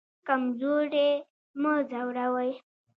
[0.27, 1.09] کمزوری
[1.61, 2.51] مه ځوروئ